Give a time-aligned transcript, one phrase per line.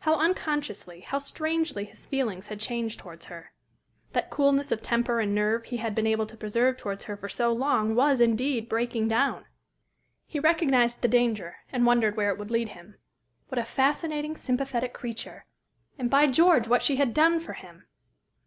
[0.00, 3.52] How unconsciously, how strangely his feelings had changed towards her!
[4.14, 7.28] That coolness of temper and nerve he had been able to preserve towards her for
[7.28, 9.44] so long was, indeed, breaking down.
[10.24, 12.94] He recognized the danger, and wondered where it would lead him.
[13.48, 15.44] What a fascinating, sympathetic creature!
[15.98, 16.66] and, by George!
[16.66, 17.84] what she had done for him!